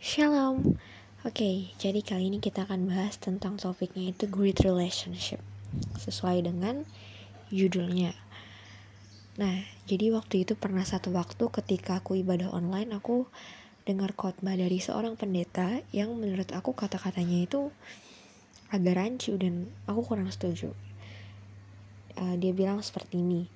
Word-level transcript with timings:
Shalom. 0.00 0.80
Oke, 1.28 1.76
jadi 1.76 2.00
kali 2.00 2.32
ini 2.32 2.40
kita 2.40 2.64
akan 2.64 2.88
bahas 2.88 3.20
tentang 3.20 3.60
topiknya 3.60 4.16
itu 4.16 4.24
great 4.32 4.64
relationship. 4.64 5.44
Sesuai 6.00 6.40
dengan 6.40 6.88
judulnya. 7.52 8.16
Nah, 9.36 9.60
jadi 9.84 10.08
waktu 10.16 10.48
itu 10.48 10.56
pernah 10.56 10.88
satu 10.88 11.12
waktu 11.12 11.44
ketika 11.52 12.00
aku 12.00 12.16
ibadah 12.16 12.48
online, 12.48 12.96
aku 12.96 13.28
dengar 13.84 14.16
khotbah 14.16 14.56
dari 14.56 14.80
seorang 14.80 15.20
pendeta 15.20 15.84
yang 15.92 16.16
menurut 16.16 16.48
aku 16.56 16.72
kata-katanya 16.72 17.44
itu 17.44 17.68
agak 18.72 18.96
rancu 18.96 19.36
dan 19.36 19.68
aku 19.84 20.00
kurang 20.00 20.32
setuju. 20.32 20.72
Uh, 22.16 22.40
dia 22.40 22.56
bilang 22.56 22.80
seperti 22.80 23.20
ini. 23.20 23.52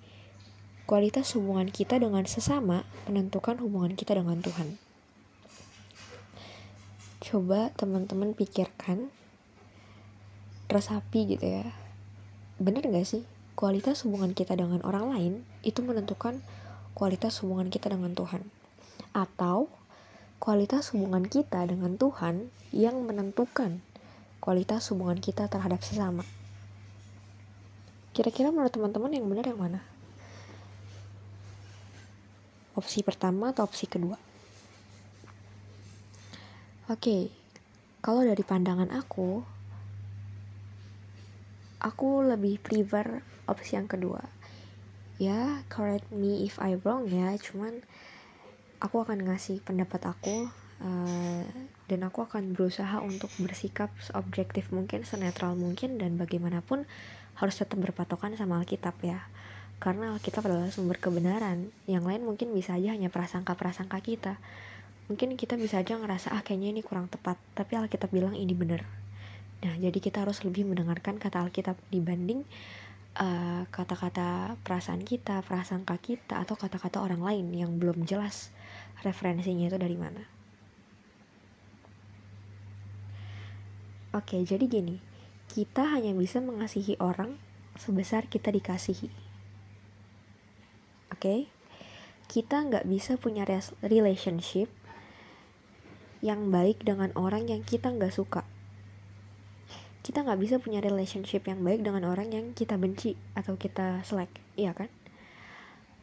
Kualitas 0.84 1.32
hubungan 1.40 1.72
kita 1.72 1.96
dengan 1.96 2.28
sesama 2.28 2.84
menentukan 3.08 3.56
hubungan 3.64 3.96
kita 3.96 4.20
dengan 4.20 4.44
Tuhan. 4.44 4.76
Coba 7.34 7.74
teman-teman 7.74 8.30
pikirkan 8.30 9.10
resapi 10.70 11.34
gitu 11.34 11.42
ya. 11.42 11.66
Bener 12.62 12.86
gak 12.86 13.02
sih? 13.02 13.26
Kualitas 13.58 14.06
hubungan 14.06 14.38
kita 14.38 14.54
dengan 14.54 14.78
orang 14.86 15.10
lain 15.10 15.32
itu 15.66 15.82
menentukan 15.82 16.38
kualitas 16.94 17.42
hubungan 17.42 17.74
kita 17.74 17.90
dengan 17.90 18.14
Tuhan. 18.14 18.46
Atau 19.10 19.66
kualitas 20.38 20.94
hubungan 20.94 21.26
kita 21.26 21.66
dengan 21.66 21.98
Tuhan 21.98 22.54
yang 22.70 23.02
menentukan 23.02 23.82
kualitas 24.38 24.94
hubungan 24.94 25.18
kita 25.18 25.50
terhadap 25.50 25.82
sesama. 25.82 26.22
Kira-kira 28.14 28.54
menurut 28.54 28.70
teman-teman 28.70 29.10
yang 29.10 29.26
benar 29.26 29.50
yang 29.50 29.58
mana? 29.58 29.82
opsi 32.78 33.02
pertama 33.06 33.50
atau 33.50 33.66
opsi 33.66 33.86
kedua 33.86 34.33
oke 36.84 37.32
kalau 38.04 38.20
dari 38.20 38.44
pandangan 38.44 38.92
aku 38.92 39.40
aku 41.80 42.24
lebih 42.24 42.60
prefer 42.60 43.24
opsi 43.44 43.76
yang 43.76 43.88
kedua. 43.88 44.24
Ya 45.20 45.64
correct 45.72 46.12
me 46.12 46.44
if 46.44 46.60
I 46.60 46.76
wrong 46.80 47.08
ya 47.08 47.32
cuman 47.40 47.80
aku 48.80 49.04
akan 49.04 49.24
ngasih 49.24 49.64
pendapat 49.64 50.04
aku 50.04 50.52
uh, 50.84 51.44
dan 51.88 52.00
aku 52.04 52.28
akan 52.28 52.52
berusaha 52.52 53.00
untuk 53.00 53.32
bersikap 53.40 53.88
objektif 54.12 54.68
mungkin 54.68 55.08
senetral 55.08 55.56
mungkin 55.56 55.96
dan 55.96 56.20
bagaimanapun 56.20 56.84
harus 57.40 57.54
tetap 57.56 57.80
berpatokan 57.80 58.36
sama 58.36 58.60
Alkitab 58.60 59.00
ya. 59.00 59.24
Karena 59.80 60.12
Alkitab 60.12 60.44
adalah 60.44 60.68
sumber 60.68 61.00
kebenaran 61.00 61.72
yang 61.88 62.04
lain 62.04 62.24
mungkin 62.24 62.52
bisa 62.52 62.76
aja 62.76 62.92
hanya 62.92 63.08
prasangka-prasangka 63.08 64.00
kita 64.04 64.36
mungkin 65.06 65.36
kita 65.36 65.60
bisa 65.60 65.80
aja 65.80 66.00
ngerasa 66.00 66.32
ah 66.32 66.40
kayaknya 66.40 66.74
ini 66.74 66.82
kurang 66.84 67.06
tepat. 67.12 67.36
Tapi 67.52 67.76
Alkitab 67.76 68.10
bilang 68.12 68.34
ini 68.36 68.52
benar. 68.56 68.84
Nah 69.64 69.74
jadi 69.80 69.96
kita 70.00 70.24
harus 70.24 70.44
lebih 70.44 70.64
mendengarkan 70.68 71.20
kata 71.20 71.44
Alkitab 71.44 71.76
dibanding 71.88 72.44
kata 73.14 73.24
eh, 73.24 73.62
kata-kata 73.70 74.58
perasaan 74.66 75.06
kita 75.06 75.40
prasangka 75.46 75.94
kita 76.02 76.42
atau 76.42 76.58
kata-kata 76.58 76.98
orang 76.98 77.22
lain 77.22 77.46
yang 77.54 77.78
belum 77.78 78.02
jelas 78.08 78.50
referensinya 79.06 79.70
itu 79.70 79.78
dari 79.78 79.94
mana. 79.94 80.22
Oke, 84.14 84.38
jadi 84.46 84.70
gini, 84.70 85.02
kita 85.50 85.90
hanya 85.90 86.14
bisa 86.14 86.38
mengasihi 86.38 86.94
orang 87.02 87.34
sebesar 87.74 88.30
kita 88.30 88.54
dikasihi. 88.54 89.10
Okay? 91.18 91.50
kita 92.28 92.64
nggak 92.64 92.88
bisa 92.88 93.20
punya 93.20 93.44
relationship 93.84 94.66
yang 96.24 96.48
baik 96.48 96.80
dengan 96.80 97.12
orang 97.12 97.44
yang 97.44 97.60
kita 97.60 97.92
nggak 97.92 98.16
suka. 98.16 98.48
Kita 100.00 100.24
nggak 100.24 100.40
bisa 100.40 100.56
punya 100.56 100.80
relationship 100.80 101.44
yang 101.44 101.60
baik 101.60 101.84
dengan 101.84 102.08
orang 102.08 102.32
yang 102.32 102.56
kita 102.56 102.80
benci 102.80 103.12
atau 103.36 103.60
kita 103.60 104.00
selek 104.08 104.32
iya 104.56 104.72
kan? 104.72 104.88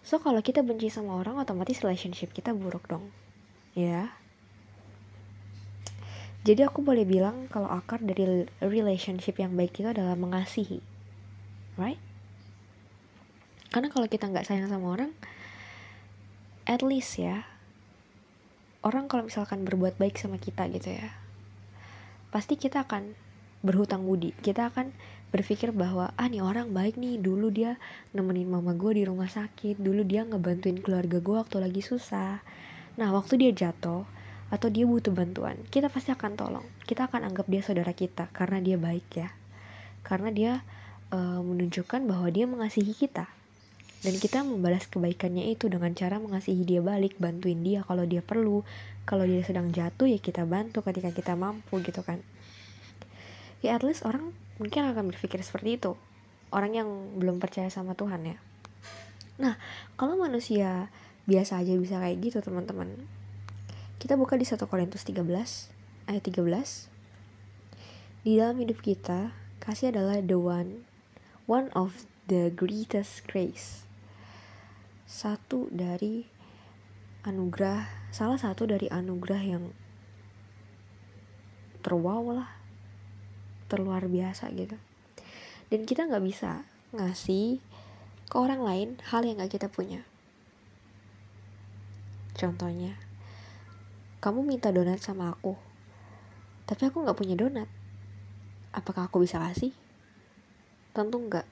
So 0.06 0.22
kalau 0.22 0.46
kita 0.46 0.62
benci 0.62 0.94
sama 0.94 1.18
orang 1.18 1.42
otomatis 1.42 1.82
relationship 1.82 2.30
kita 2.38 2.54
buruk 2.54 2.86
dong 2.86 3.10
ya. 3.74 4.14
Jadi 6.42 6.66
aku 6.66 6.82
boleh 6.82 7.06
bilang 7.06 7.46
kalau 7.50 7.70
akar 7.70 8.02
dari 8.02 8.50
relationship 8.62 9.38
yang 9.38 9.54
baik 9.54 9.78
itu 9.78 9.90
adalah 9.90 10.18
mengasihi 10.18 10.82
right? 11.80 12.00
Karena 13.72 13.88
kalau 13.88 14.08
kita 14.10 14.28
nggak 14.28 14.48
sayang 14.48 14.68
sama 14.68 14.92
orang 14.92 15.12
at 16.68 16.84
least 16.84 17.18
ya 17.18 17.48
orang 18.82 19.06
kalau 19.10 19.26
misalkan 19.26 19.66
berbuat 19.66 19.98
baik 20.02 20.18
sama 20.18 20.42
kita 20.42 20.66
gitu 20.74 20.94
ya 20.98 21.10
pasti 22.32 22.56
kita 22.56 22.88
akan 22.88 23.12
berhutang 23.62 24.08
budi. 24.08 24.34
Kita 24.42 24.72
akan 24.74 24.90
berpikir 25.30 25.72
bahwa 25.72 26.12
ah 26.20 26.28
nih 26.28 26.44
orang 26.44 26.76
baik 26.76 27.00
nih 27.00 27.22
dulu 27.22 27.54
dia 27.54 27.80
nemenin 28.12 28.52
mama 28.52 28.76
gue 28.76 29.00
di 29.00 29.04
rumah 29.08 29.32
sakit 29.32 29.80
dulu 29.80 30.04
dia 30.04 30.28
ngebantuin 30.28 30.80
keluarga 30.84 31.24
gue 31.24 31.36
waktu 31.38 31.58
lagi 31.62 31.80
susah. 31.84 32.42
Nah 33.00 33.10
waktu 33.16 33.40
dia 33.40 33.52
jatuh 33.54 34.04
atau 34.52 34.68
dia 34.68 34.84
butuh 34.84 35.16
bantuan 35.16 35.56
kita 35.72 35.88
pasti 35.88 36.12
akan 36.12 36.36
tolong. 36.36 36.66
Kita 36.84 37.08
akan 37.08 37.32
anggap 37.32 37.48
dia 37.48 37.62
saudara 37.64 37.96
kita 37.96 38.28
karena 38.36 38.60
dia 38.60 38.76
baik 38.76 39.08
ya. 39.16 39.30
Karena 40.04 40.34
dia 40.34 40.54
uh, 41.14 41.40
menunjukkan 41.40 42.04
bahwa 42.10 42.28
dia 42.34 42.50
mengasihi 42.50 42.92
kita 42.92 43.30
dan 44.02 44.18
kita 44.18 44.42
membalas 44.42 44.90
kebaikannya 44.90 45.54
itu 45.54 45.70
dengan 45.70 45.94
cara 45.94 46.18
mengasihi 46.18 46.66
dia 46.66 46.82
balik 46.82 47.22
bantuin 47.22 47.62
dia. 47.62 47.86
Kalau 47.86 48.02
dia 48.10 48.26
perlu 48.26 48.66
kalau 49.06 49.30
dia 49.30 49.46
sedang 49.46 49.70
jatuh 49.70 50.10
ya 50.10 50.18
kita 50.18 50.46
bantu 50.50 50.82
ketika 50.82 51.14
kita 51.14 51.38
mampu 51.38 51.78
gitu 51.86 52.02
kan. 52.02 52.18
Ya 53.62 53.78
at 53.78 53.86
least 53.86 54.02
orang 54.02 54.34
mungkin 54.58 54.90
akan 54.90 55.14
berpikir 55.14 55.46
seperti 55.46 55.78
itu. 55.78 55.94
Orang 56.50 56.74
yang 56.74 56.90
belum 57.22 57.38
percaya 57.38 57.70
sama 57.70 57.94
Tuhan 57.94 58.26
ya. 58.26 58.38
Nah 59.38 59.62
kalau 60.02 60.18
manusia 60.18 60.90
biasa 61.30 61.62
aja 61.62 61.78
bisa 61.78 62.02
kayak 62.02 62.18
gitu 62.26 62.42
teman-teman. 62.42 62.90
Kita 64.02 64.18
buka 64.18 64.34
di 64.34 64.50
1 64.50 64.58
Korintus 64.66 65.06
13 65.06 65.22
ayat 66.10 66.26
13 66.26 66.90
di 68.26 68.38
dalam 68.38 68.58
hidup 68.58 68.82
kita 68.82 69.34
kasih 69.62 69.94
adalah 69.94 70.22
the 70.22 70.38
one 70.38 70.86
one 71.46 71.70
of 71.78 72.10
the 72.30 72.54
greatest 72.54 73.26
grace 73.30 73.86
satu 75.12 75.68
dari 75.68 76.24
anugerah 77.28 78.08
salah 78.16 78.40
satu 78.40 78.64
dari 78.64 78.88
anugerah 78.88 79.44
yang 79.44 79.64
terwow 81.84 82.32
lah 82.32 82.48
terluar 83.68 84.08
biasa 84.08 84.48
gitu. 84.56 84.80
Dan 85.68 85.84
kita 85.84 86.08
nggak 86.08 86.24
bisa 86.24 86.64
ngasih 86.96 87.60
ke 88.32 88.36
orang 88.40 88.64
lain 88.64 88.90
hal 89.12 89.28
yang 89.28 89.44
gak 89.44 89.52
kita 89.60 89.68
punya. 89.68 90.08
Contohnya 92.40 92.96
kamu 94.24 94.48
minta 94.48 94.72
donat 94.72 95.04
sama 95.04 95.36
aku 95.36 95.60
tapi 96.72 96.88
aku 96.88 97.04
nggak 97.04 97.20
punya 97.20 97.36
donat. 97.36 97.68
Apakah 98.72 99.12
aku 99.12 99.20
bisa 99.28 99.44
kasih? 99.44 99.76
Tentu 100.96 101.20
enggak 101.20 101.44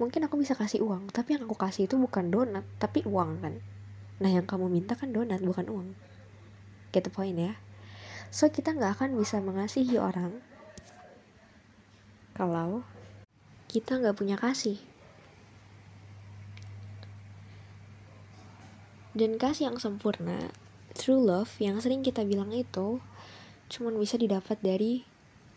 mungkin 0.00 0.24
aku 0.24 0.40
bisa 0.40 0.56
kasih 0.56 0.80
uang 0.80 1.12
tapi 1.12 1.36
yang 1.36 1.44
aku 1.44 1.60
kasih 1.60 1.84
itu 1.84 2.00
bukan 2.00 2.32
donat 2.32 2.64
tapi 2.80 3.04
uang 3.04 3.44
kan? 3.44 3.60
Nah 4.18 4.30
yang 4.32 4.48
kamu 4.48 4.72
minta 4.72 4.96
kan 4.96 5.12
donat 5.12 5.44
bukan 5.44 5.68
uang. 5.68 5.88
Get 6.90 7.04
the 7.04 7.12
point 7.12 7.36
ya. 7.36 7.60
So 8.32 8.48
kita 8.48 8.72
nggak 8.72 8.96
akan 8.96 9.20
bisa 9.20 9.38
mengasihi 9.44 10.00
orang 10.00 10.40
kalau 12.32 12.80
kita 13.68 14.00
nggak 14.00 14.16
punya 14.16 14.40
kasih. 14.40 14.80
Dan 19.12 19.36
kasih 19.36 19.68
yang 19.68 19.76
sempurna 19.76 20.48
true 20.96 21.20
love 21.20 21.52
yang 21.60 21.76
sering 21.82 22.00
kita 22.00 22.24
bilang 22.24 22.50
itu 22.54 23.02
cuman 23.70 23.94
bisa 23.98 24.18
didapat 24.18 24.58
dari 24.58 25.06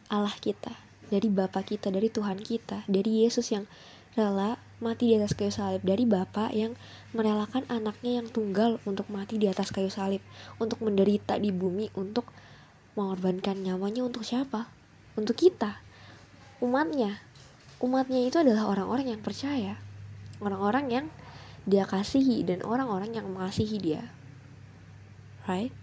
Allah 0.07 0.33
kita 0.37 0.73
dari 1.09 1.29
Bapa 1.29 1.65
kita 1.65 1.89
dari 1.89 2.09
Tuhan 2.09 2.41
kita 2.41 2.85
dari 2.85 3.25
Yesus 3.25 3.49
yang 3.53 3.65
rela 4.13 4.61
mati 4.77 5.09
di 5.09 5.17
atas 5.17 5.33
kayu 5.33 5.49
salib 5.49 5.81
dari 5.81 6.05
bapak 6.05 6.53
yang 6.53 6.77
merelakan 7.17 7.65
anaknya 7.71 8.21
yang 8.21 8.27
tunggal 8.29 8.77
untuk 8.85 9.09
mati 9.09 9.41
di 9.41 9.49
atas 9.49 9.73
kayu 9.73 9.89
salib 9.89 10.21
untuk 10.61 10.83
menderita 10.85 11.39
di 11.41 11.49
bumi 11.49 11.89
untuk 11.97 12.29
mengorbankan 12.93 13.57
nyawanya 13.63 14.05
untuk 14.05 14.21
siapa? 14.21 14.69
Untuk 15.17 15.33
kita. 15.33 15.81
Umatnya. 16.61 17.17
Umatnya 17.81 18.21
itu 18.21 18.37
adalah 18.37 18.69
orang-orang 18.69 19.17
yang 19.17 19.21
percaya. 19.25 19.81
Orang-orang 20.37 20.85
yang 20.93 21.05
dia 21.65 21.89
kasihi 21.89 22.45
dan 22.45 22.61
orang-orang 22.61 23.17
yang 23.17 23.25
mengasihi 23.31 23.81
dia. 23.81 24.03
Right? 25.49 25.73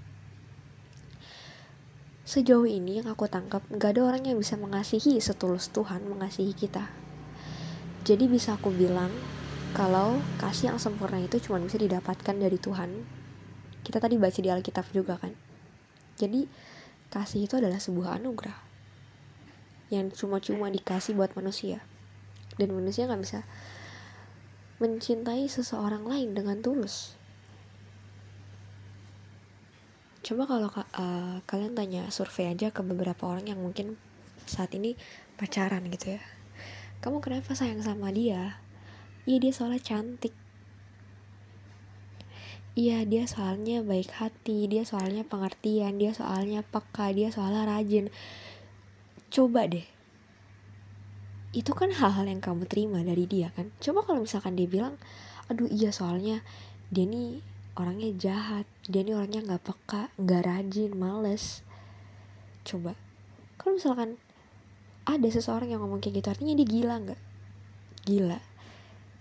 Sejauh 2.23 2.69
ini 2.69 3.03
yang 3.03 3.11
aku 3.11 3.27
tangkap 3.27 3.67
gak 3.75 3.99
ada 3.99 4.06
orang 4.06 4.23
yang 4.23 4.38
bisa 4.38 4.55
mengasihi 4.55 5.19
setulus 5.19 5.67
Tuhan 5.75 6.06
mengasihi 6.06 6.55
kita 6.55 7.10
jadi 8.00 8.25
bisa 8.32 8.56
aku 8.56 8.73
bilang 8.73 9.12
kalau 9.76 10.17
kasih 10.41 10.73
yang 10.73 10.81
sempurna 10.81 11.20
itu 11.20 11.37
cuma 11.44 11.61
bisa 11.61 11.76
didapatkan 11.76 12.32
dari 12.32 12.56
Tuhan. 12.56 12.91
Kita 13.85 14.00
tadi 14.00 14.17
baca 14.17 14.41
di 14.41 14.49
Alkitab 14.49 14.88
juga 14.91 15.20
kan. 15.20 15.37
Jadi 16.17 16.49
kasih 17.12 17.44
itu 17.44 17.61
adalah 17.61 17.76
sebuah 17.76 18.17
anugerah 18.17 18.56
yang 19.93 20.08
cuma-cuma 20.17 20.73
dikasih 20.73 21.12
buat 21.12 21.37
manusia. 21.37 21.85
Dan 22.56 22.73
manusia 22.73 23.05
nggak 23.05 23.20
bisa 23.20 23.44
mencintai 24.81 25.44
seseorang 25.44 26.08
lain 26.08 26.32
dengan 26.32 26.64
tulus. 26.64 27.20
Coba 30.25 30.49
kalau 30.49 30.73
uh, 30.73 31.44
kalian 31.44 31.76
tanya 31.76 32.08
survei 32.08 32.49
aja 32.49 32.73
ke 32.73 32.81
beberapa 32.81 33.29
orang 33.29 33.53
yang 33.53 33.61
mungkin 33.61 34.00
saat 34.49 34.73
ini 34.73 34.96
pacaran 35.37 35.85
gitu 35.88 36.17
ya 36.17 36.40
kamu 37.00 37.25
kenapa 37.25 37.56
sayang 37.56 37.81
sama 37.81 38.12
dia? 38.12 38.61
Iya 39.25 39.37
dia 39.41 39.52
soalnya 39.56 39.81
cantik. 39.81 40.37
Iya 42.76 43.08
dia 43.08 43.25
soalnya 43.25 43.81
baik 43.81 44.12
hati 44.14 44.69
dia 44.69 44.85
soalnya 44.85 45.25
pengertian 45.25 45.97
dia 45.97 46.12
soalnya 46.12 46.61
peka 46.61 47.08
dia 47.17 47.32
soalnya 47.32 47.64
rajin. 47.64 48.12
Coba 49.32 49.64
deh. 49.64 49.85
Itu 51.56 51.73
kan 51.73 51.91
hal-hal 51.91 52.29
yang 52.29 52.44
kamu 52.44 52.69
terima 52.69 53.00
dari 53.00 53.25
dia 53.25 53.49
kan? 53.56 53.73
Coba 53.81 54.05
kalau 54.05 54.23
misalkan 54.23 54.55
dia 54.55 54.69
bilang 54.69 55.00
aduh 55.49 55.67
iya 55.67 55.91
soalnya 55.91 56.44
dia 56.93 57.08
nih 57.08 57.43
orangnya 57.75 58.12
jahat 58.14 58.69
dia 58.87 59.03
nih 59.03 59.17
orangnya 59.19 59.41
nggak 59.43 59.64
peka 59.64 60.12
nggak 60.20 60.43
rajin 60.44 60.93
males. 60.94 61.64
Coba. 62.62 62.93
Kalau 63.56 63.81
misalkan 63.81 64.20
ada 65.08 65.29
seseorang 65.29 65.73
yang 65.73 65.81
ngomong 65.81 66.00
kayak 66.05 66.20
gitu 66.20 66.29
artinya 66.29 66.55
dia 66.56 66.67
gila 66.69 66.94
nggak? 67.00 67.20
Gila. 68.05 68.38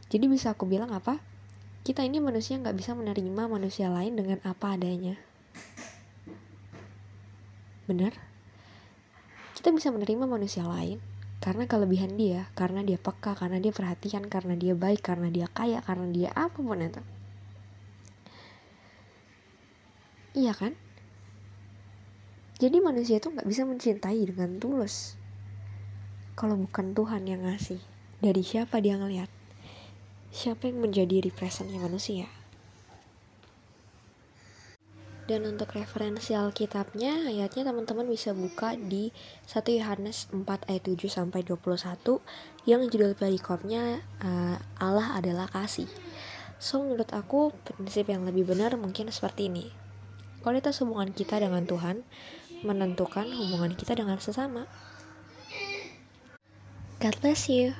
Jadi 0.09 0.25
bisa 0.25 0.51
aku 0.57 0.65
bilang 0.65 0.91
apa? 0.91 1.21
Kita 1.85 2.03
ini 2.03 2.19
manusia 2.19 2.57
nggak 2.59 2.75
bisa 2.75 2.91
menerima 2.97 3.47
manusia 3.47 3.87
lain 3.87 4.17
dengan 4.17 4.41
apa 4.43 4.75
adanya. 4.75 5.15
Benar? 7.89 8.13
Kita 9.55 9.69
bisa 9.75 9.91
menerima 9.91 10.25
manusia 10.27 10.63
lain 10.65 10.99
karena 11.39 11.67
kelebihan 11.67 12.19
dia 12.19 12.51
karena 12.55 12.83
dia 12.83 12.99
peka 12.99 13.31
karena 13.35 13.63
dia 13.63 13.71
perhatian 13.71 14.27
karena 14.27 14.59
dia 14.59 14.75
baik 14.75 14.99
karena 14.99 15.31
dia 15.31 15.47
kaya 15.47 15.79
karena 15.83 16.07
dia 16.11 16.29
apa 16.35 16.59
pun 16.59 16.79
itu. 16.79 17.01
Iya 20.35 20.53
kan? 20.55 20.75
Jadi 22.59 22.77
manusia 22.83 23.23
itu 23.23 23.31
nggak 23.31 23.47
bisa 23.47 23.63
mencintai 23.63 24.19
dengan 24.27 24.59
tulus 24.59 25.18
kalau 26.39 26.55
bukan 26.55 26.95
Tuhan 26.95 27.27
yang 27.27 27.43
ngasih 27.43 27.83
dari 28.23 28.39
siapa 28.47 28.79
dia 28.79 28.95
ngelihat 28.95 29.27
siapa 30.31 30.71
yang 30.71 30.79
menjadi 30.79 31.19
representnya 31.27 31.83
manusia. 31.83 32.31
Dan 35.29 35.45
untuk 35.45 35.77
referensi 35.77 36.33
Alkitabnya, 36.33 37.29
ayatnya 37.29 37.69
teman-teman 37.69 38.09
bisa 38.09 38.33
buka 38.33 38.73
di 38.73 39.13
1 39.45 39.61
Yohanes 39.77 40.25
4 40.33 40.41
ayat 40.65 40.81
7 40.81 41.05
sampai 41.05 41.45
21 41.45 42.17
yang 42.65 42.81
judul 42.89 43.13
perikopnya 43.13 44.01
uh, 44.25 44.57
Allah 44.81 45.21
adalah 45.21 45.45
kasih. 45.45 45.85
So 46.57 46.81
menurut 46.81 47.13
aku 47.13 47.53
prinsip 47.61 48.09
yang 48.09 48.25
lebih 48.25 48.49
benar 48.49 48.73
mungkin 48.73 49.13
seperti 49.13 49.53
ini. 49.53 49.69
Kualitas 50.41 50.81
hubungan 50.81 51.13
kita 51.13 51.37
dengan 51.37 51.61
Tuhan 51.69 52.01
menentukan 52.65 53.29
hubungan 53.29 53.77
kita 53.77 53.93
dengan 54.01 54.17
sesama. 54.17 54.65
God 56.99 57.19
bless 57.21 57.49
you. 57.49 57.75